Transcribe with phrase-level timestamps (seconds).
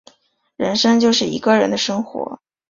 [0.55, 2.41] 人生就是一个人的生活